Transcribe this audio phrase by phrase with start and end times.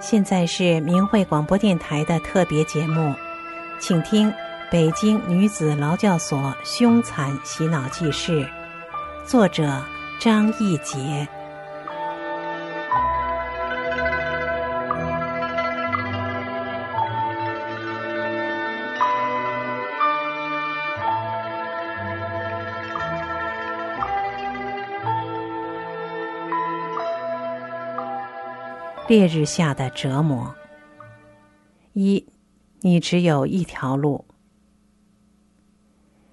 [0.00, 3.14] 现在是明慧广播电台的特别节目，
[3.80, 4.30] 请听
[4.70, 8.46] 北京女子劳教所凶残洗脑记事，
[9.24, 9.82] 作者
[10.20, 11.26] 张义杰。
[29.12, 30.54] 烈日下的折磨。
[31.92, 32.26] 一，
[32.80, 34.24] 你只有一条路。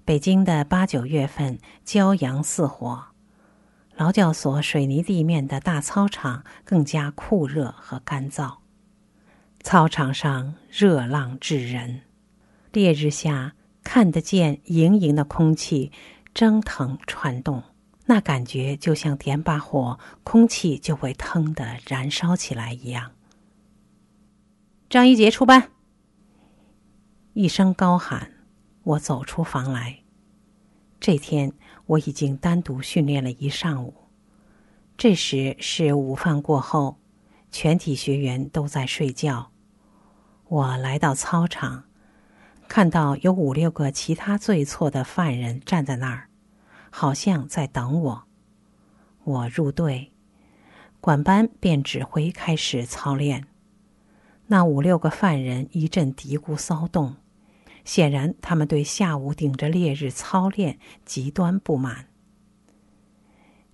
[0.06, 3.08] 北京的八九月份，骄阳似火，
[3.96, 8.56] 劳教所水泥地面的大操场更加酷热和干燥。
[9.62, 12.00] 操场上热浪炙人，
[12.72, 13.52] 烈日下
[13.84, 15.92] 看得见盈盈的空气
[16.32, 17.62] 蒸腾窜动。
[18.10, 23.12] 那感觉就像点把火，空气就会腾的燃烧起来一样。
[24.88, 25.70] 张一杰出班，
[27.34, 28.32] 一声高喊，
[28.82, 30.00] 我走出房来。
[30.98, 31.52] 这天
[31.86, 33.94] 我已经单独训练了一上午。
[34.96, 36.98] 这时是午饭过后，
[37.52, 39.52] 全体学员都在睡觉。
[40.48, 41.84] 我来到操场，
[42.66, 46.29] 看到有五六个其他罪错的犯人站在那儿。
[46.90, 48.24] 好像在等我。
[49.24, 50.12] 我入队，
[51.00, 53.46] 管班便指挥开始操练。
[54.48, 57.16] 那五六个犯人一阵嘀咕骚动，
[57.84, 62.08] 显然他们对下午顶着烈日操练极端不满。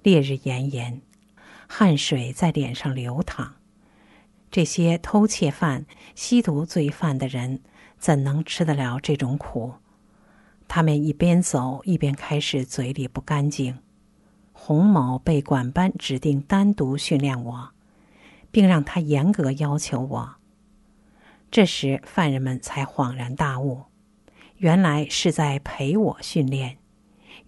[0.02, 1.00] 烈日炎炎，
[1.66, 3.54] 汗水在脸上流淌，
[4.50, 7.62] 这些偷窃犯、吸毒罪犯的人
[7.98, 9.74] 怎能吃得了这种苦？
[10.68, 13.78] 他们一边走一边开始嘴里不干净。
[14.52, 17.70] 洪某被管班指定单独训练我，
[18.50, 20.36] 并让他严格要求我。
[21.50, 23.84] 这时犯人们才恍然大悟，
[24.56, 26.78] 原来是在陪我训练，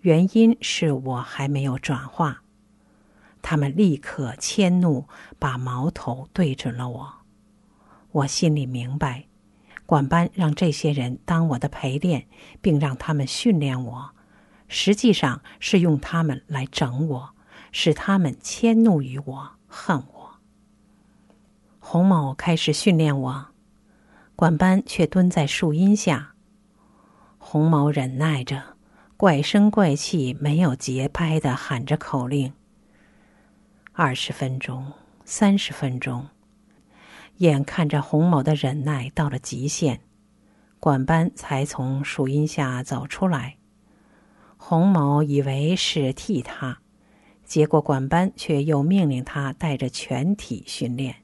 [0.02, 2.42] 原因是我还没有转化。
[3.40, 5.06] 他们立刻迁怒，
[5.38, 7.14] 把矛头对准了我。
[8.12, 9.27] 我心里明白。
[9.88, 12.26] 管班让这些人当我的陪练，
[12.60, 14.10] 并让他们训练我，
[14.68, 17.30] 实际上是用他们来整我，
[17.72, 20.40] 使他们迁怒于我、恨我。
[21.78, 23.46] 洪某开始训练我，
[24.36, 26.34] 管班却蹲在树荫下。
[27.38, 28.76] 洪某忍耐着，
[29.16, 32.52] 怪声怪气、没有节拍的喊着口令。
[33.94, 34.92] 二十分钟，
[35.24, 36.28] 三十分钟。
[37.38, 40.00] 眼看着洪某的忍耐到了极限，
[40.80, 43.56] 管班才从树荫下走出来。
[44.56, 46.80] 洪某以为是替他，
[47.44, 51.14] 结果管班却又命令他带着全体训练。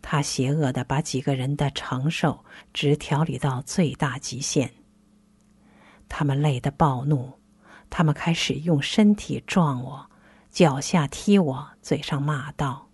[0.00, 4.70] 他邪恶的把几个人的承受值调理到最大极限。
[6.08, 7.32] 他们累得暴怒，
[7.90, 10.10] 他们开始用身体撞我，
[10.50, 12.88] 脚下踢我，嘴上骂道：“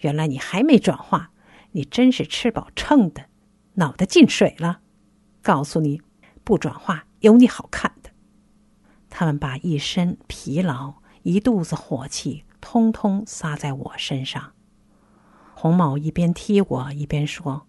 [0.00, 1.30] 原来你还没转化！”
[1.76, 3.26] 你真是吃饱撑的，
[3.74, 4.80] 脑袋进水了。
[5.42, 6.00] 告诉你，
[6.44, 8.10] 不转化有你好看的。
[9.10, 14.52] 他们把一身疲劳、一肚子火气，通通撒在我身上。
[15.52, 17.66] 洪某一边踢我，一边说：“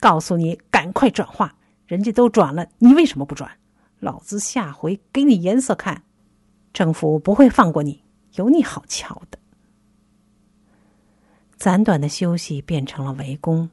[0.00, 1.56] 告诉你，赶快转化！
[1.86, 3.58] 人家都转了，你为什么不转？
[4.00, 6.04] 老子下回给你颜色看，
[6.72, 8.02] 政府不会放过你，
[8.36, 9.38] 有你好瞧的。”
[11.58, 13.68] 暂短的休息变成了围攻。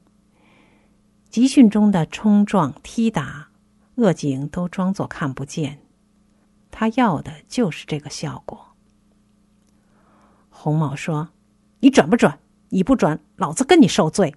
[1.29, 3.49] 集训中的冲撞、踢打，
[3.95, 5.79] 恶警都装作看不见。
[6.71, 8.75] 他要的就是这个效果。
[10.49, 11.29] 洪某说
[11.81, 12.39] ：“你转不转？
[12.69, 14.33] 你不转，老子跟你受罪。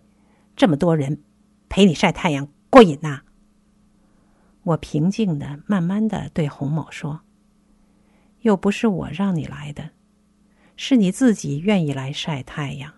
[0.55, 1.23] 这么多人
[1.71, 3.23] 陪你晒太阳，过瘾呐！”
[4.63, 7.23] 我平静的、慢慢的对洪某说
[8.43, 9.93] ：“又不是我让你来的，
[10.77, 12.93] 是你自己愿意来晒太阳。”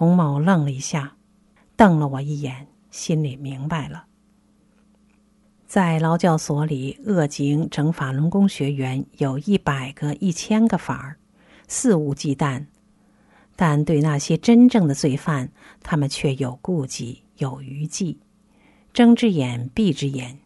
[0.00, 1.14] 洪某愣了一下，
[1.76, 4.06] 瞪了我一眼，心里明白了。
[5.66, 11.18] 在劳教所里，恶警整法轮功学员有一百个、一千个法儿，
[11.68, 12.64] 肆无忌惮；
[13.56, 15.52] 但对那些真正的罪犯，
[15.82, 18.20] 他们却有顾忌、有余忌，
[18.94, 20.38] 睁只眼闭只眼。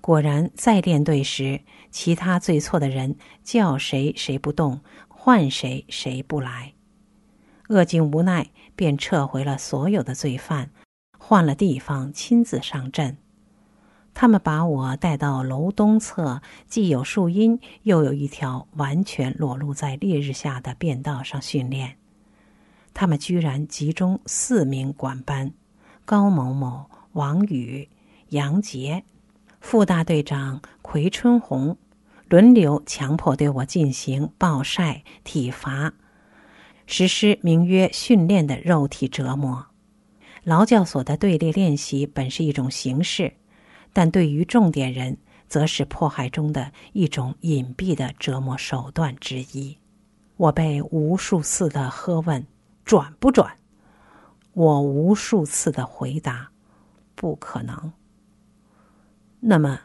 [0.00, 1.60] 果然，在练队时，
[1.92, 3.14] 其他罪错的人
[3.44, 6.72] 叫谁谁不动，换谁谁不来。
[7.68, 10.70] 恶境无奈，便撤回了所有的罪犯，
[11.18, 13.16] 换了地方亲自上阵。
[14.14, 21.96] 他们把我带到楼东侧，既有树荫，又有一条完全裸露在烈日下的便道上训练。
[22.92, 25.52] 他们居然集中四名管班：
[26.04, 27.88] 高某某、王宇、
[28.30, 29.04] 杨杰、
[29.60, 31.76] 副大队长奎春红，
[32.28, 35.92] 轮流强迫对我进行暴晒、体罚。
[36.90, 39.66] 实施名曰训练的肉体折磨，
[40.42, 43.34] 劳教所的队列练习本是一种形式，
[43.92, 45.18] 但对于重点人，
[45.48, 49.76] 则是迫害中的一种隐蔽的折磨手段之一。
[50.38, 52.46] 我被无数次的喝问
[52.86, 53.58] ：“转不转？”
[54.54, 56.50] 我无数次的回答
[57.14, 57.92] ：“不可能。”
[59.40, 59.78] 那么，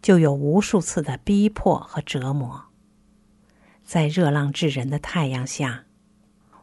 [0.00, 2.66] 就有无数次的逼迫和折磨，
[3.82, 5.85] 在热浪炙人的太阳下。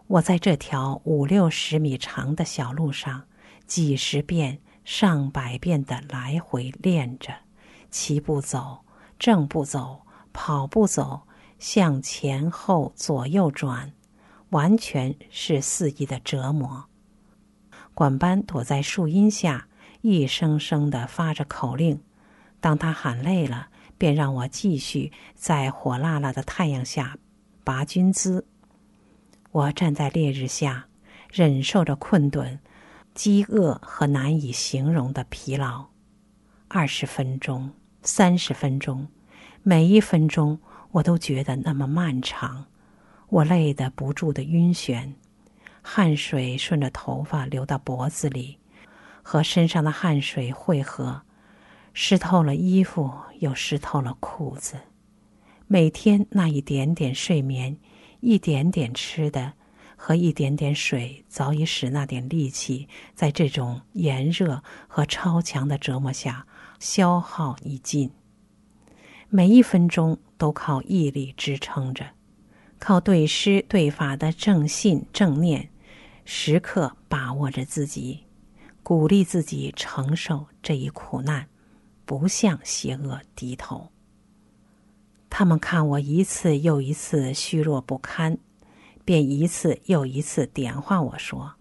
[0.07, 3.23] 我在这条五六十米长的小路上，
[3.65, 7.33] 几十遍、上百遍的来回练着：
[7.89, 8.81] 齐步走、
[9.17, 10.01] 正步走、
[10.33, 11.21] 跑步走、
[11.57, 13.93] 向前后左右转，
[14.49, 16.85] 完全是肆意的折磨。
[17.93, 19.67] 管班躲在树荫下，
[20.01, 22.01] 一声声的发着口令。
[22.59, 27.17] 当他喊累了，便让我继续在火辣辣的太阳下
[27.63, 28.45] 拔军姿。
[29.53, 30.87] 我站在烈日下，
[31.31, 32.59] 忍受着困顿、
[33.13, 35.85] 饥饿和难以形容的疲劳。
[36.67, 37.69] 二十分钟、
[38.01, 39.07] 三十分钟，
[39.61, 40.59] 每一分钟
[40.93, 42.65] 我都觉得那么漫长。
[43.29, 45.13] 我累得不住的晕眩，
[45.83, 48.57] 汗水顺着头发流到脖子里，
[49.21, 51.21] 和身上的汗水汇合，
[51.93, 54.77] 湿透了衣服，又湿透了裤子。
[55.67, 57.77] 每天那一点点睡眠。
[58.25, 59.51] 一点点吃的
[59.97, 66.47] 和一点点水，早已使那点力气在这种炎热和超强的折磨下
[66.79, 68.09] 消耗已尽。
[69.27, 72.11] 每一分钟都靠毅力支撑着，
[72.79, 75.69] 靠对师对法的正信正念，
[76.23, 78.23] 时刻把握着自己，
[78.83, 81.49] 鼓励自己承受这一苦难，
[82.05, 83.92] 不向邪恶低头。
[85.35, 88.37] 他们看我一次又一次虚弱不堪，
[89.03, 91.55] 便一次又一次点化我说：“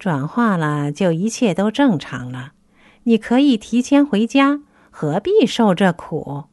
[0.00, 2.54] 转化了，就一切都正常了。
[3.02, 6.44] 你可以提前回家，何必受这苦？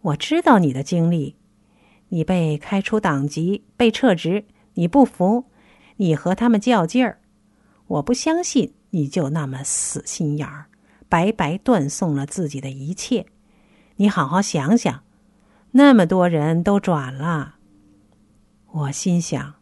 [0.00, 1.36] 我知道你的经历，
[2.08, 4.44] 你被开除党籍，被撤职，
[4.74, 5.44] 你不服，
[5.98, 7.20] 你和他们较劲儿。
[7.86, 10.66] 我不相信你就那么死心眼儿，
[11.08, 13.26] 白白断送了自己的一切。”
[13.98, 15.04] 你好好想想，
[15.70, 17.56] 那么多人都转了。
[18.70, 19.54] 我心想，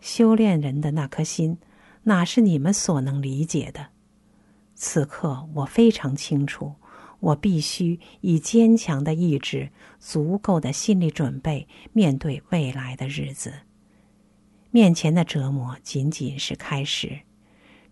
[0.00, 1.58] 修炼人的那颗心，
[2.04, 3.88] 哪是你们所能理解的？
[4.74, 6.76] 此刻我非常清楚，
[7.20, 9.68] 我必须以坚强的意志、
[9.98, 13.52] 足够的心理准备，面对未来的日子。
[14.70, 17.20] 面前的折磨仅仅是开始，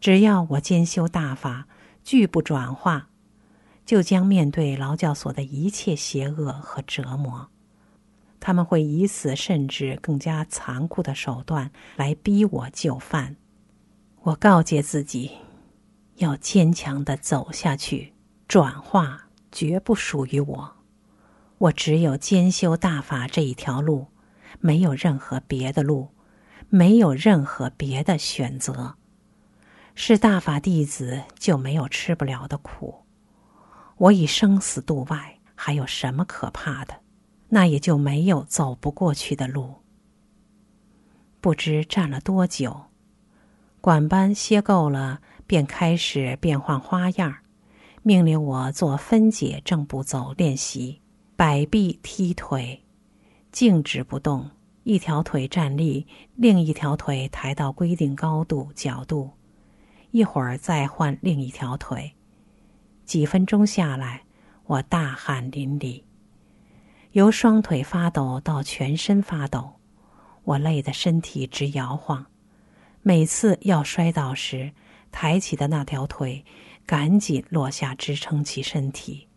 [0.00, 1.68] 只要我兼修大法，
[2.02, 3.10] 拒不转化。
[3.86, 7.48] 就将面对劳教所的一切邪恶和折磨，
[8.40, 13.36] 他们会以此甚至更加残酷的手段来逼我就范。
[14.22, 15.30] 我告诫自己，
[16.16, 18.12] 要坚强的走下去。
[18.48, 20.76] 转化绝不属于我，
[21.58, 24.06] 我只有兼修大法这一条路，
[24.60, 26.08] 没有任何别的路，
[26.68, 28.96] 没有任何别的选择。
[29.94, 33.05] 是大法弟子就没有吃不了的苦。
[33.98, 36.94] 我已生死度外，还有什么可怕的？
[37.48, 39.76] 那也就没有走不过去的路。
[41.40, 42.86] 不知站了多久，
[43.80, 47.36] 管班歇够了，便开始变换花样，
[48.02, 51.00] 命令我做分解正步走练习：
[51.36, 52.82] 摆臂踢腿，
[53.52, 54.50] 静止不动，
[54.82, 59.30] 一条腿站立，另一条腿抬到规定高度角度，
[60.10, 62.15] 一会儿再换另一条腿。
[63.06, 64.24] 几分钟下来，
[64.64, 66.02] 我大汗淋漓，
[67.12, 69.76] 由双腿发抖到全身发抖，
[70.42, 72.26] 我累得身体直摇晃。
[73.02, 74.72] 每次要摔倒时，
[75.12, 76.44] 抬起的那条腿
[76.84, 79.28] 赶紧落下支撑起身体。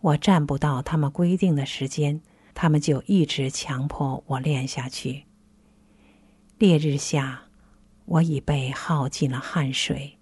[0.00, 2.20] 我站不到他们规定的时间，
[2.54, 5.24] 他们就一直强迫我练下去。
[6.58, 7.42] 烈日下，
[8.04, 10.18] 我已被耗尽了汗水。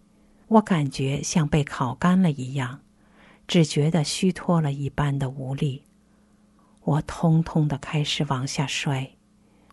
[0.51, 2.81] 我感觉像被烤干了一样，
[3.47, 5.85] 只觉得虚脱了一般的无力。
[6.83, 9.13] 我通通的开始往下摔，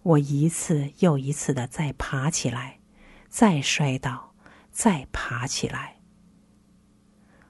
[0.04, 2.78] 我一次又一次的再爬起来，
[3.28, 4.36] 再摔倒，
[4.70, 5.96] 再爬起来。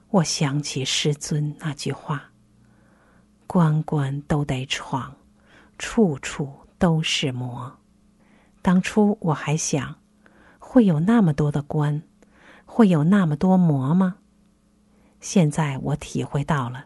[0.08, 2.30] 我想起师尊那句话
[3.46, 5.14] ：“关关都得闯，
[5.76, 7.78] 处处都是魔。”
[8.62, 9.96] 当初我还想，
[10.58, 12.02] 会有那么多的关，
[12.70, 14.16] 会有那么多魔吗？
[15.20, 16.84] 现在我体会到了，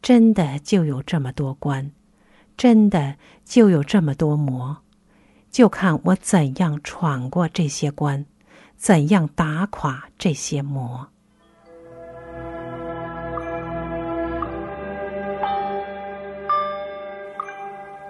[0.00, 1.90] 真的就有这么多关，
[2.56, 4.78] 真的就有这么多魔，
[5.50, 8.24] 就看我怎样闯过这些关，
[8.76, 11.06] 怎样打垮这些魔。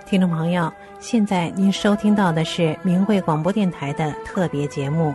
[0.06, 5.10] 听众朋友，现在您收听到的是明慧广播电台的特别节目《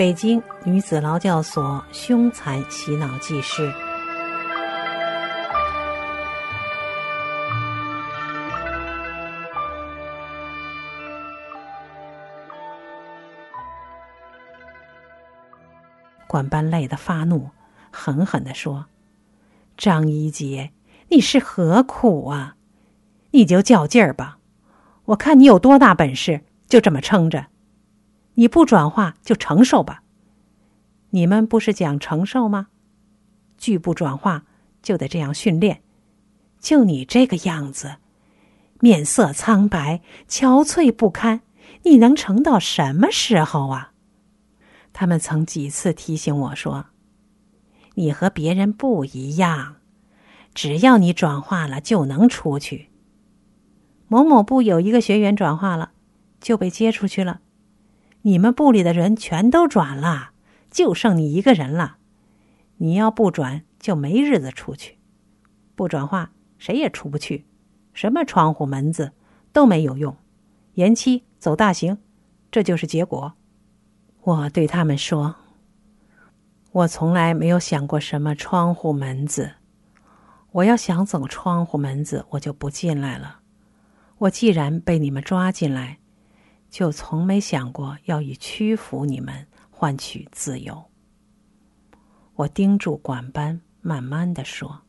[0.00, 3.68] 北京女子劳教所凶残洗脑记事》。
[16.26, 17.50] 管班累得发怒，
[17.90, 18.86] 狠狠地说
[19.76, 20.70] ：“张一杰，
[21.10, 22.56] 你是何苦啊？”
[23.32, 24.38] 你就较劲儿吧，
[25.04, 27.49] 我看你有多大本事，就这么撑着。
[28.34, 30.02] 你不转化就承受吧。
[31.10, 32.68] 你们不是讲承受吗？
[33.58, 34.44] 拒不转化
[34.82, 35.82] 就得这样训练。
[36.60, 37.96] 就你这个样子，
[38.80, 41.40] 面色苍白、憔悴不堪，
[41.82, 43.92] 你能撑到什么时候啊？
[44.92, 46.86] 他们曾几次提醒我说
[47.94, 49.76] ：“你和别人不一样，
[50.54, 52.90] 只要你转化了，就能出去。”
[54.08, 55.92] 某某部有一个学员转化了，
[56.40, 57.40] 就被接出去了。
[58.22, 60.32] 你们部里的人全都转了，
[60.70, 61.96] 就剩你一个人了。
[62.76, 64.98] 你要不转，就没日子出去。
[65.74, 67.46] 不转化，谁也出不去。
[67.94, 69.12] 什么窗户门子
[69.52, 70.16] 都没有用，
[70.74, 71.98] 延期走大行，
[72.50, 73.34] 这就是结果。
[74.22, 75.36] 我对他们说
[76.72, 79.52] ：“我从来没有想过什么窗户门子。
[80.52, 83.40] 我要想走窗户门子，我就不进来了。”
[84.18, 85.99] 我既然被你们抓进来，
[86.70, 90.84] 就从没想过要以屈服你们换取自由。
[92.36, 94.82] 我叮嘱管班，慢慢的说：“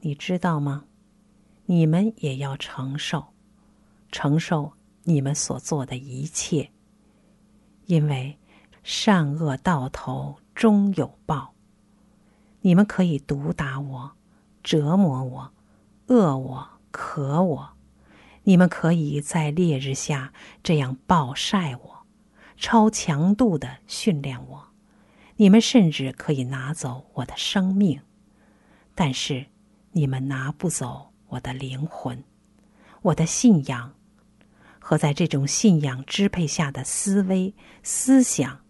[0.00, 0.86] 你知道吗？
[1.66, 3.26] 你们也要承受，
[4.10, 4.72] 承受
[5.04, 6.70] 你们所做的一切，
[7.84, 8.38] 因为
[8.82, 11.52] 善恶到头终有报。
[12.62, 14.10] 你们可以毒打我、
[14.62, 15.52] 折磨我、
[16.06, 17.70] 饿我、渴我。”
[18.48, 22.06] 你们可以在烈日下这样暴晒我，
[22.56, 24.68] 超强度的训练我。
[25.36, 28.00] 你们甚至可以拿走我的生命，
[28.94, 29.44] 但是
[29.92, 32.24] 你们拿不走我的灵魂、
[33.02, 33.92] 我的信仰
[34.78, 38.60] 和在这种信仰支配下的思维思想，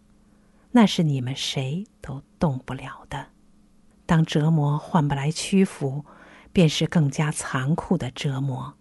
[0.73, 3.29] 那是你们谁都动不了的。
[4.07, 6.05] 当折磨换不来屈服，
[6.53, 8.75] 便是更加残酷的折磨。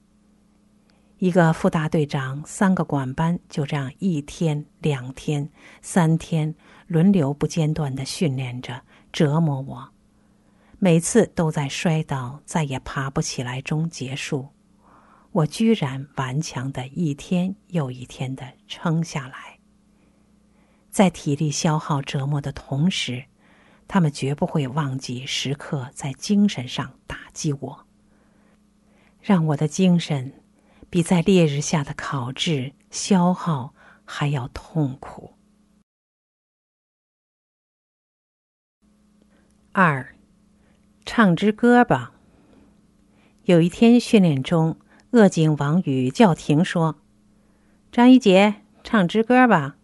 [1.20, 5.50] 一个副大队长，三个管班，就这样一天、两天、
[5.82, 6.54] 三天
[6.86, 9.90] 轮流不间断的训练着、折磨我，
[10.78, 14.50] 每次都在摔倒、再也爬不起来中结束。
[15.32, 19.58] 我居然顽强的一天又一天的撑下来。
[20.92, 23.26] 在体力消耗、折磨的同时，
[23.88, 27.88] 他们绝不会忘记时刻在精神上打击我，
[29.20, 30.37] 让我的精神。
[30.90, 33.74] 比在烈日下的烤制消耗
[34.06, 35.34] 还要痛苦。
[39.72, 40.16] 二，
[41.06, 42.14] 唱支歌吧。
[43.44, 44.78] 有一天训练中，
[45.12, 46.96] 恶警王宇叫停说
[47.92, 49.78] ：“张一杰，唱支歌吧。”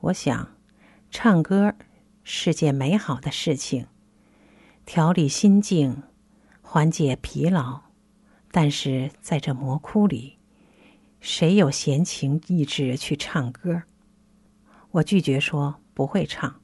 [0.00, 0.56] 我想，
[1.10, 1.74] 唱歌
[2.22, 3.86] 是件美好的事情，
[4.84, 6.02] 调理心境，
[6.60, 7.89] 缓解疲劳。
[8.50, 10.38] 但是在这魔窟里，
[11.20, 13.82] 谁有闲情逸致去唱歌？
[14.92, 16.60] 我拒绝说不会唱。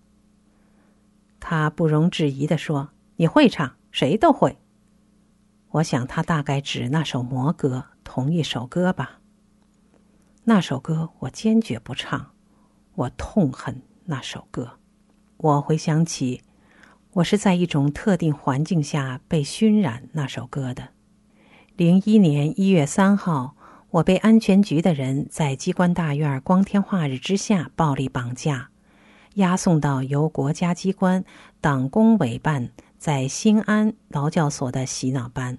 [1.39, 4.59] 他不容置疑的说：“你会唱，谁都会。”
[5.71, 9.21] 我想他大概指那首魔歌，同一首歌吧。
[10.45, 12.33] 那首歌我坚决不唱，
[12.95, 14.79] 我痛恨那首歌。
[15.37, 16.43] 我回想起，
[17.13, 20.96] 我是在一种特定环境下被熏染那首歌的。
[21.77, 23.55] 零一年一月三号，
[23.91, 28.71] 我被安全局的人在机关大院光天化日之下暴力绑架，
[29.35, 31.23] 押送到由国家机关
[31.61, 35.59] 党工委办在新安劳教所的洗脑班，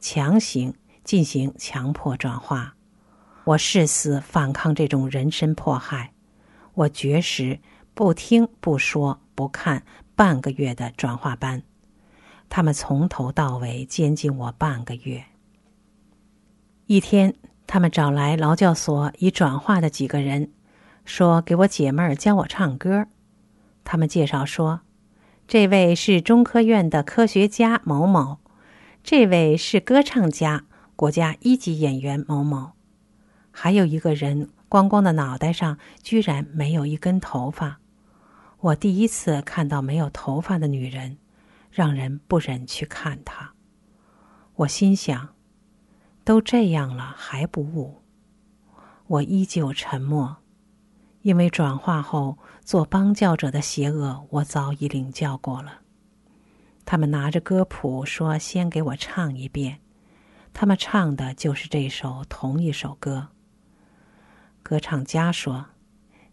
[0.00, 0.74] 强行
[1.04, 2.74] 进行强迫转化。
[3.44, 6.12] 我誓死反抗这种人身迫害。
[6.74, 7.60] 我绝食，
[7.94, 9.84] 不听不说不看
[10.16, 11.62] 半个月的转化班，
[12.54, 15.24] 他们从头到尾监禁我半个月。
[16.84, 17.34] 一天，
[17.66, 20.50] 他们找来劳教所已转化的几个人，
[21.06, 23.06] 说给我解闷儿，教我唱歌。
[23.84, 24.82] 他们介绍说，
[25.48, 28.40] 这位是中科院的科学家某某，
[29.02, 32.72] 这位是歌唱家、国家一级演员某某，
[33.50, 37.78] 还有一个人光光的脑袋上居然没有一根头发。
[38.60, 41.16] 我第一次看到没有头发的女人，
[41.72, 43.54] 让人不忍去看他。
[44.54, 45.30] 我心想。
[46.24, 48.00] 都这样了还不悟？
[49.08, 50.36] 我依旧沉默，
[51.22, 55.80] 因为转化后做帮教者的邪恶，我早已领教过了。
[56.84, 59.80] 他们拿着歌谱说：“先给我唱一遍。”
[60.54, 63.30] 他们唱的就是这首同一首歌。
[64.62, 65.66] 歌唱家说：“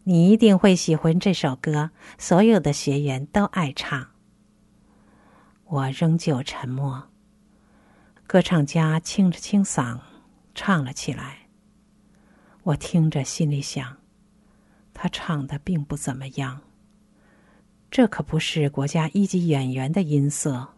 [0.05, 4.09] 你一定会喜欢这首歌，所有的学员都爱唱。”
[5.71, 7.09] 我仍旧沉默。
[8.25, 9.99] 歌唱家清着清嗓，
[10.55, 11.47] 唱了起来。
[12.63, 13.97] 我听着，心里想，
[14.95, 16.61] 他唱的并不怎么样。
[17.91, 20.69] 这可不是国家一级演员的音色，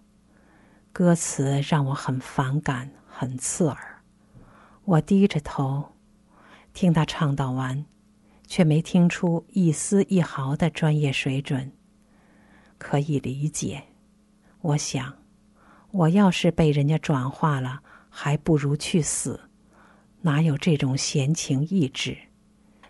[0.92, 4.02] 歌词让我很反感，很刺耳。
[4.84, 5.94] 我低着头，
[6.74, 7.86] 听他唱到完，
[8.46, 11.72] 却没听出一丝一毫的专业水准。
[12.78, 13.84] 可以理解，
[14.62, 15.18] 我想。
[15.91, 19.41] 我要是被人家转化了，还不如去死，
[20.22, 22.18] 哪有这种闲情逸致？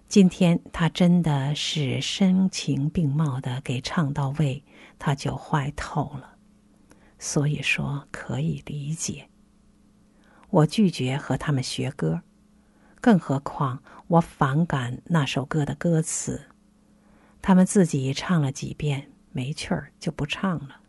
[0.07, 4.63] 今天他真的是声情并茂的给唱到位，
[4.99, 6.35] 他就坏透了。
[7.17, 9.27] 所以说可以理解。
[10.51, 12.21] 我拒绝和他们学歌，
[12.99, 16.39] 更何况我反感那首歌的歌词。
[17.41, 20.80] 他们自己唱了几遍没趣儿，就不唱了。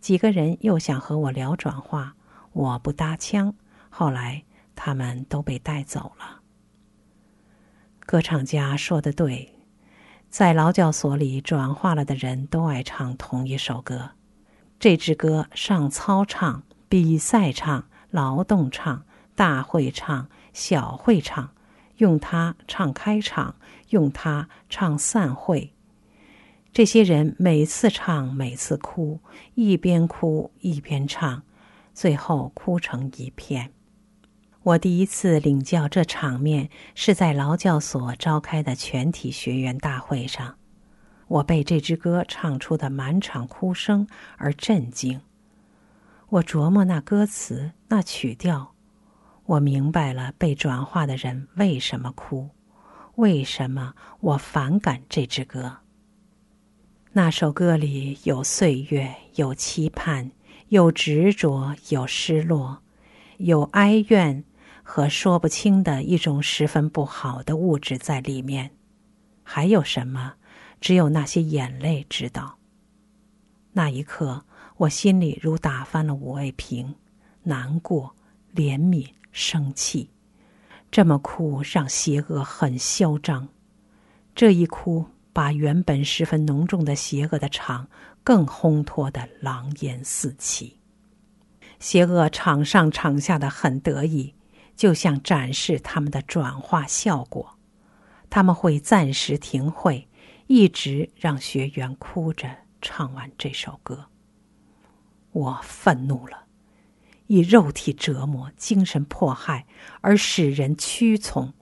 [0.00, 2.14] 几个人又想和我聊转化，
[2.52, 3.54] 我不搭腔。
[3.90, 6.40] 后来他们都被带走了。
[8.00, 9.54] 歌唱家说的对，
[10.28, 14.12] 在劳教所里转化了的人都爱唱同一首歌。
[14.78, 21.50] 这支歌上操唱、比赛唱、劳动唱、大会唱、小会唱，
[21.98, 23.56] 用它唱开场，
[23.90, 25.74] 用它唱散会。
[26.72, 29.18] 这些人每次唱，每次哭，
[29.54, 31.42] 一边哭一边唱，
[31.92, 33.72] 最后哭成一片。
[34.62, 40.54] 我第一次领教这场面，是在劳教所召开的全体学员大会上。
[41.26, 44.06] 我被这支歌唱出的满场哭声
[44.36, 45.20] 而震惊。
[46.28, 48.74] 我琢磨那歌词、那曲调，
[49.44, 52.50] 我明白了被转化的人为什么哭，
[53.16, 55.79] 为什么我反感这支歌。
[57.12, 60.30] 那首歌里有岁月，有期盼，
[60.68, 62.84] 有执着，有失落，
[63.38, 64.44] 有哀怨
[64.84, 68.70] 和说不清的一种十分不好的物质在里面。
[69.42, 70.34] 还有什么？
[70.80, 72.58] 只有那些眼泪知道。
[73.72, 74.44] 那一刻，
[74.76, 76.94] 我心里如打翻了五味瓶，
[77.42, 78.14] 难过、
[78.54, 80.10] 怜悯、生气。
[80.92, 83.48] 这么哭，让邪恶很嚣张。
[84.32, 85.06] 这一哭。
[85.40, 87.88] 把原本十分浓重的邪恶的场
[88.22, 90.78] 更烘托的狼烟四起，
[91.78, 94.34] 邪恶场上场下的很得意，
[94.76, 97.56] 就像展示他们的转化效果。
[98.28, 100.06] 他们会暂时停会，
[100.46, 104.08] 一直让学员哭着唱完这首歌。
[105.32, 106.44] 我愤怒了，
[107.28, 109.66] 以肉体折磨、精神迫害
[110.02, 111.54] 而使人屈从。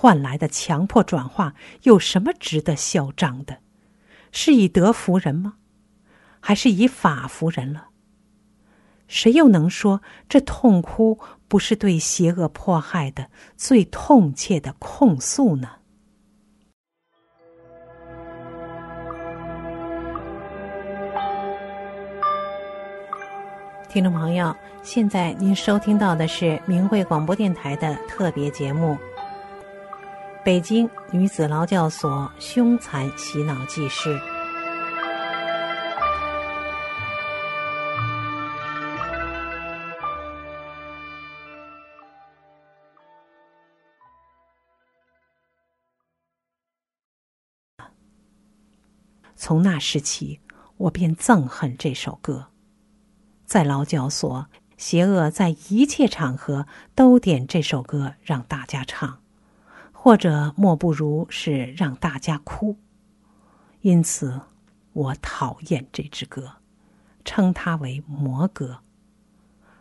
[0.00, 3.58] 换来的强迫转化有什么值得嚣张的？
[4.30, 5.54] 是以德服人吗？
[6.38, 7.88] 还是以法服人了？
[9.08, 15.68] 谁又能说这痛哭不是对邪恶迫害的最痛切的控诉呢？
[23.88, 28.96] 听众朋友，现在您收听到的是明慧广播电台的特别节目。
[30.48, 34.18] 北京女子劳教所凶残洗脑记事。
[49.36, 50.40] 从那时起，
[50.78, 52.46] 我便憎恨这首歌。
[53.44, 54.46] 在劳教所，
[54.78, 59.20] 邪恶在一切场合都点这首歌让大家唱，
[60.00, 62.78] 或者莫不如是让大家哭。
[63.80, 64.40] 因此，
[64.92, 66.52] 我讨厌这支歌，
[67.24, 68.78] 称它为魔歌。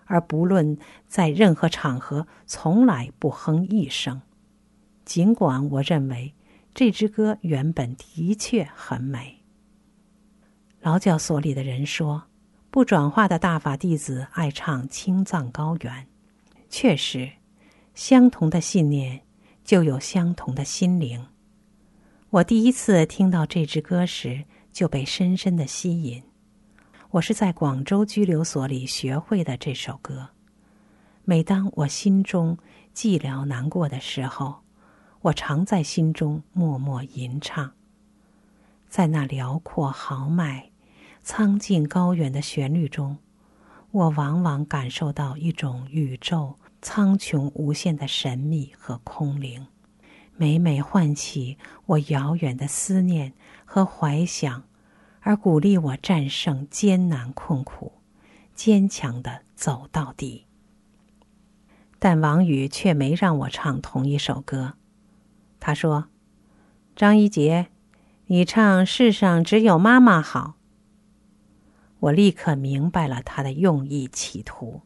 [0.06, 0.76] 而不论
[1.06, 4.24] 在任何场合，从来不哼一声。
[5.06, 6.34] 尽管我认为
[6.74, 9.44] 这支歌原本的确很美。
[10.82, 12.24] 劳教所里的人说，
[12.72, 16.08] 不转化的大法弟子爱唱青藏高原。
[16.70, 17.34] 确实，
[17.94, 19.22] 相同的信念
[19.68, 21.28] 就有相同的心灵。
[22.30, 26.24] 我第一次听到这支歌时，就被深深的吸引。
[27.12, 30.30] 我是在广州拘留所里学会的这首歌。
[31.26, 32.58] 每当我心中
[32.96, 34.62] 寂寥难过的时候，
[35.20, 37.74] 我常在心中默默吟唱。
[38.88, 40.72] 在那辽阔豪迈、
[41.22, 43.18] 苍劲高远的旋律中，
[43.92, 49.68] 我往往感受到一种宇宙苍穹无限的神秘和空灵，
[50.36, 53.34] 每每唤起我遥远的思念
[53.66, 54.64] 和怀想。
[55.20, 57.92] 而鼓励我战胜艰难困苦，
[58.56, 60.46] 坚强的走到底。
[62.00, 64.76] 但王宇却没让我唱同一首歌。
[65.60, 66.08] 他说
[66.96, 67.68] ：“张一杰，
[68.28, 70.56] 你唱《世上只有妈妈好》。”
[72.00, 74.84] 我立刻明白了他的用意企图。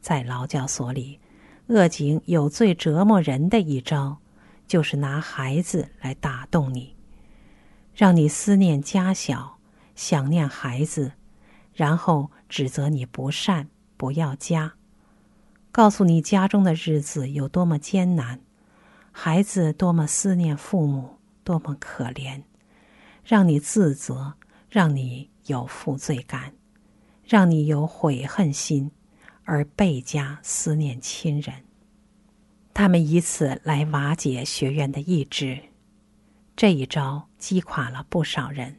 [0.00, 1.20] 在劳教所里，
[1.66, 4.18] 恶警有最折磨人的一招，
[4.66, 6.96] 就是拿孩子来打动你。
[7.94, 9.58] 让你思念家小，
[9.96, 11.12] 想念孩子，
[11.74, 14.74] 然后指责你不善，不要家，
[15.72, 18.40] 告诉你家中的日子有多么艰难，
[19.10, 22.42] 孩子多么思念父母，多么可怜，
[23.24, 24.34] 让你自责，
[24.70, 26.52] 让你有负罪感，
[27.24, 28.92] 让你有悔恨心，
[29.48, 31.64] 而倍加思念亲人。
[32.74, 35.58] 他们以此来瓦解学院的意志。
[36.54, 38.76] 这一招击垮了不少人，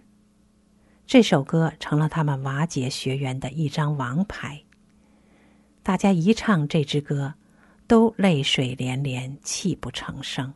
[1.08, 4.62] 这首歌成了他们瓦解学员的一张王牌。
[5.82, 7.34] 大家一唱这支歌，
[7.88, 10.54] 都泪水连连，泣不成声。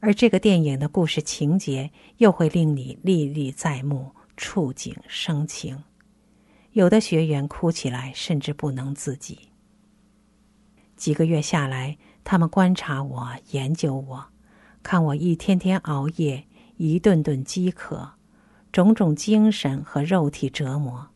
[0.00, 5.84] 而这个电影的故事情节又会令你历历在目，触景生情。
[6.72, 9.50] 有的学员哭起来甚至不能自己。
[10.96, 14.26] 几个月下来，他们观察我，研究我。
[14.82, 18.12] 看我一天天熬夜，一顿顿饥渴，
[18.72, 21.08] 种种精神和肉体折磨，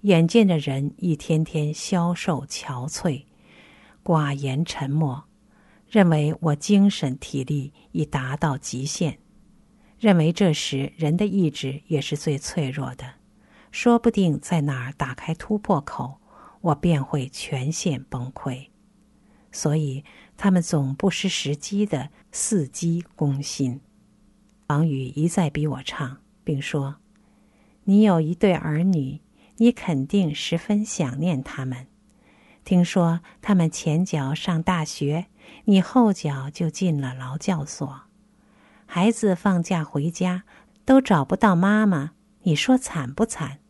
[0.00, 3.24] 眼见着人一天天消瘦憔悴，
[4.02, 5.24] 寡言沉默，
[5.88, 9.18] 认为我精神体力已达到极限，
[10.00, 13.14] 认为这时人的意志也是最脆弱的，
[13.76, 16.18] 说不定在哪儿打开突破口，
[16.62, 18.68] 我便会全线崩溃，
[19.52, 20.02] 所以。
[20.38, 23.80] 他们总不失时机的伺机攻心。
[24.68, 26.96] 王宇一再逼我唱，并说
[27.84, 29.20] ：“你有一对儿女，
[29.56, 31.86] 你肯定十分想念他们。
[32.64, 35.26] 听说他们前脚上大学，
[35.64, 38.02] 你后脚就进了劳教所。
[38.84, 40.44] 孩子放假回家
[40.84, 42.12] 都找不到妈妈，
[42.42, 43.60] 你说惨不惨？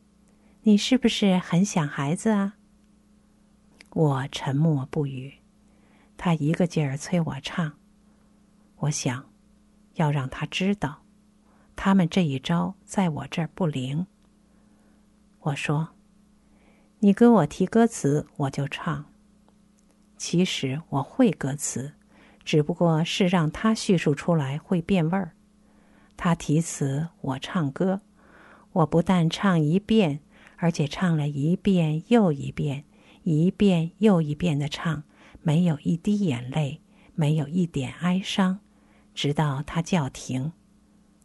[0.66, 2.57] 你是不是很想孩子啊？”
[3.94, 5.35] 我沉默不语。
[6.16, 7.74] 他一个劲儿催我唱，
[8.79, 9.31] 我想，
[9.94, 11.05] 要让他知道，
[11.76, 14.09] 他们这一招在我这儿不灵。
[15.38, 15.90] 我说
[16.98, 19.05] ：“你跟我提歌词，我就唱。
[20.16, 21.92] 其实我会歌词，
[22.44, 25.37] 只不过是让他叙述出来会变味儿。
[26.16, 28.00] 他提词，我唱歌。
[28.72, 30.20] 我不但唱一遍，
[30.57, 32.85] 而且唱了一遍又一遍，
[33.23, 35.03] 一遍又一遍的唱。”
[35.42, 36.81] 没有一滴眼泪，
[37.14, 38.59] 没有一点哀伤，
[39.14, 40.53] 直到他叫停。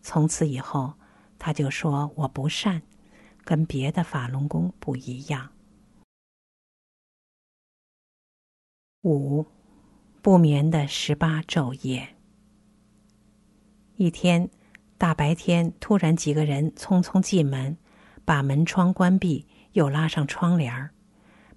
[0.03, 0.93] 从此以后，
[1.39, 2.83] 他就说我不善，
[3.43, 5.49] 跟别的法轮功不一样。
[9.01, 9.43] 五，
[10.21, 12.15] 不眠的十八昼夜。
[13.95, 14.51] 一天，
[14.99, 17.75] 大白天突然几个人匆匆进门，
[18.31, 20.91] 把门窗关闭，又拉上窗帘儿。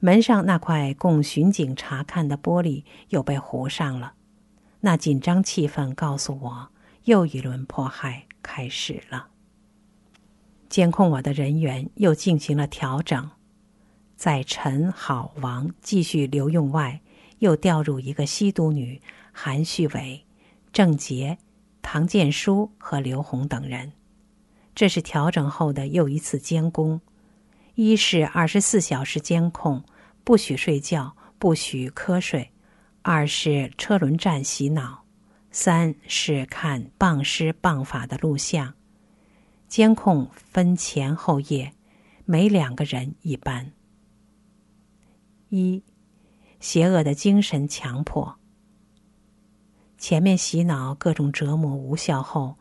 [0.01, 4.15] 门上那块供巡警查看的玻璃又被糊上了，
[4.81, 6.71] 那紧张气氛告诉我，
[7.05, 9.29] 又一轮迫害开始了。
[10.69, 13.31] 监控我的人员又进行了调整，
[14.17, 17.01] 在陈、郝、王继续留用外，
[17.39, 20.27] 又调入一个吸毒女韩旭伟、
[20.73, 21.39] 郑杰、
[21.81, 23.93] 唐建书和刘红等人。
[24.75, 27.01] 这是调整后的又一次监工，
[27.75, 29.85] 一是二十四小时监控。
[30.25, 32.49] 不许睡觉，不许瞌睡；
[33.03, 35.05] 二是车轮战洗脑；
[35.51, 38.73] 三是看棒师棒法的录像。
[39.69, 41.75] 监控分前后夜，
[42.25, 43.73] 每两个人一班。
[45.51, 45.83] 一，
[46.59, 48.37] 邪恶的精神强迫。
[49.99, 52.57] 前面洗脑各种折磨无效后，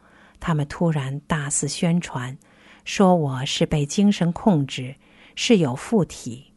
[0.46, 2.38] 他们突然大肆宣传，
[2.84, 4.96] 说我是被精神控制，
[5.36, 6.52] 是有附体。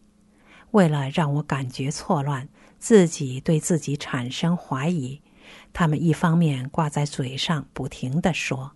[0.72, 2.49] 为了让我感觉错乱，
[2.81, 5.20] 自己对自己产生怀疑，
[5.72, 8.72] 他们一方面挂在嘴上不停的说，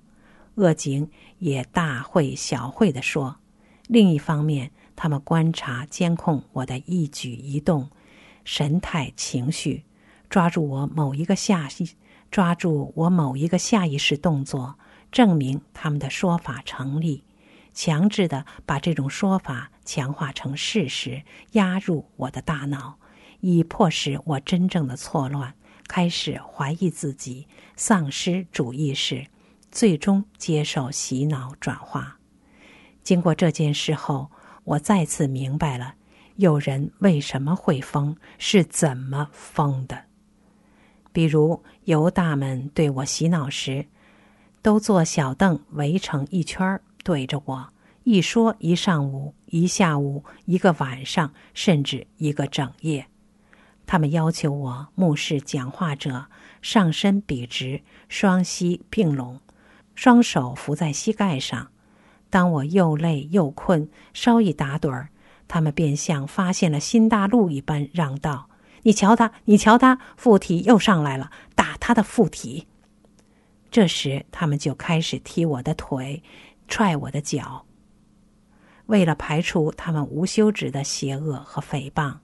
[0.54, 3.34] 恶警也大会小会的说；
[3.88, 7.90] 另一方面，他们观察监控我的一举一动、
[8.44, 9.82] 神态情绪。
[10.28, 11.90] 抓住我某一个下意，
[12.30, 14.78] 抓住我某一个下意识动作，
[15.10, 17.24] 证明他们的说法成立，
[17.72, 22.98] 强制的把这种说法强化成事实，压入我的大脑，
[23.40, 25.54] 以迫使我真正的错乱，
[25.88, 27.46] 开始怀疑自己，
[27.76, 29.26] 丧失主意识，
[29.70, 32.18] 最终接受洗脑转化。
[33.02, 34.30] 经过这件事后，
[34.64, 35.94] 我再次明白了，
[36.36, 40.04] 有人为什么会疯，是怎么疯的。
[41.12, 43.86] 比如犹大们对我洗脑时，
[44.62, 47.68] 都坐小凳围成一圈对着我，
[48.04, 53.06] 一说一上午、一下午、一个晚上，甚至一个整夜。
[53.86, 56.26] 他们要求我目视讲话者，
[56.62, 59.40] 上身笔直，双膝并拢，
[59.94, 61.68] 双手扶在膝盖上。
[62.28, 65.08] 当我又累又困，稍一打盹儿，
[65.48, 68.48] 他们便像发现了新大陆一般让道。
[68.82, 72.68] 你瞧他，你瞧他，附体又上来了，打他的附体。
[73.70, 76.22] 这时，他们就开始踢我的腿，
[76.66, 77.64] 踹我的脚。
[78.86, 82.18] 为了排除他们无休止的邪恶和诽谤，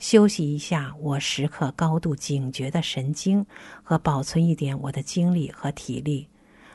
[0.00, 3.46] 休息一下我时刻高度警觉的神经，
[3.84, 6.28] 和保存一点我的精力和体力，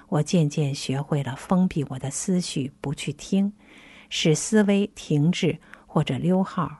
[0.08, 3.52] 我渐渐学会了封闭我的思绪，不去听，
[4.08, 6.80] 使思维停滞或者溜号。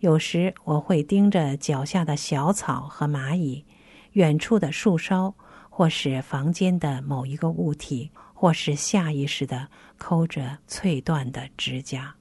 [0.00, 3.64] 有时我会盯着脚下的小草和蚂蚁，
[4.12, 5.34] 远处的树梢，
[5.74, 12.14] 或是房间的某一个物体，或是下意识的抠着脆断的指甲。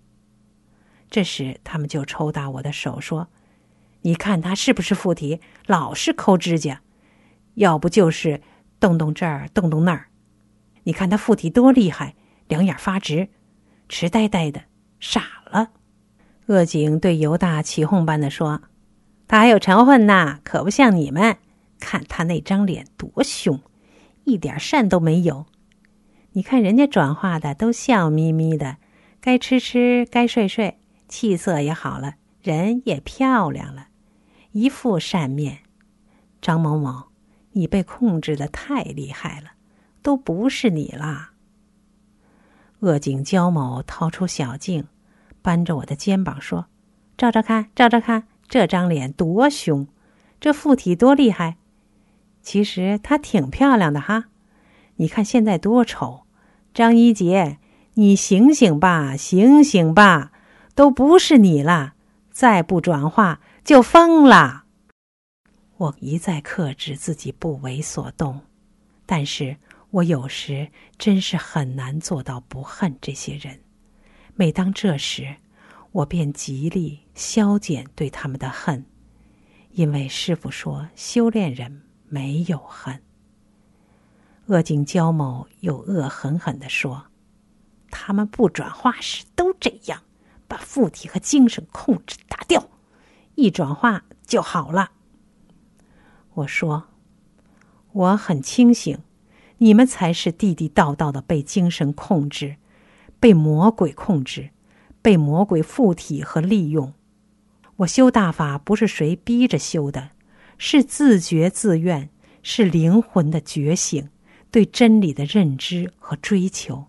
[1.10, 3.28] 这时，他们就抽打我的手，说
[4.04, 5.42] ：“你看他是不是附体？
[5.68, 6.82] 老是抠指甲，
[7.56, 8.42] 要不就是
[8.80, 10.08] 动动这儿，动动那儿。
[10.84, 12.16] 你看他附体多厉害，
[12.48, 13.28] 两眼发直，
[13.90, 14.64] 痴呆呆的，
[15.02, 15.72] 傻了。”
[16.48, 18.62] 恶警对犹大起哄般的说
[19.28, 21.38] ：“他还有成魂呢，可不像你们。
[21.82, 23.60] 看他那张脸多凶，
[24.24, 25.48] 一点善都没有。
[26.32, 28.78] 你看人家转化的都笑眯眯的，
[29.20, 33.88] 该吃吃，该睡睡，气色也好了，人也漂亮了，
[34.52, 35.64] 一副善面。
[36.40, 37.08] 张某某，
[37.52, 39.48] 你被控制的太厉害了，
[40.02, 41.34] 都不是你啦。”
[42.80, 44.88] 恶警焦某掏出小镜。
[45.44, 46.68] 扳着我的肩膀说
[47.18, 49.88] ：“照照看，照照看，这张脸多凶，
[50.40, 51.58] 这附体多厉害。
[52.42, 54.26] 其实她挺漂亮的哈，
[54.96, 56.24] 你看现在多丑。
[56.74, 57.58] 张一杰，
[57.96, 60.32] 你醒醒吧，醒醒吧，
[60.74, 61.96] 都不是你了，
[62.32, 64.64] 再不转化就疯了。”
[65.76, 68.42] 我一再克制自己不为所动，
[69.06, 69.58] 但是
[69.90, 73.60] 我有时真是很难做到不恨这些人。
[74.36, 75.36] 每当这时，
[75.92, 78.86] 我便极力消减对他们的恨，
[79.72, 83.02] 因为师傅说修炼人没有恨。
[84.48, 87.06] 恶警焦某又恶狠狠地说
[87.90, 90.04] ：“他们不转化时都这样，
[90.48, 92.70] 把附体和精神控制打掉，
[93.36, 94.92] 一转化就好了。”
[96.36, 96.90] 我说
[97.94, 99.00] ：“我很清醒，
[99.60, 102.58] 你们才是地地道道的被精神控制。”
[103.22, 104.50] 被魔鬼控制，
[105.00, 106.94] 被魔鬼附体和利用。
[107.76, 110.10] 我修大法不是谁逼着修的，
[110.64, 112.08] 是自觉自愿，
[112.44, 114.10] 是灵魂的觉醒，
[114.52, 116.86] 对真理的认知和追求。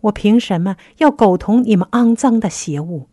[0.00, 3.08] 我凭什么要苟同你们肮脏的邪物？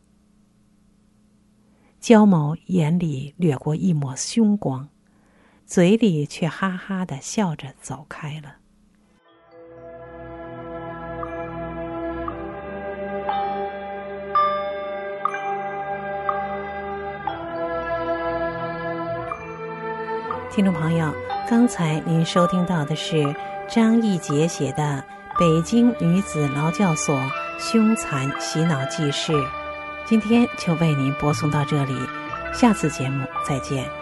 [2.00, 4.90] 焦某眼里掠过一抹凶光，
[5.68, 8.56] 嘴里却哈哈的笑着走开了。
[20.54, 21.14] 听众朋友，
[21.50, 23.34] 刚才您收听到的是
[23.70, 25.02] 张义杰写的
[25.40, 27.18] 《北京女子劳教所
[27.58, 29.32] 凶残洗脑记事》，
[30.06, 31.96] 今天就为您播送到这里，
[32.54, 34.01] 下次节目再见。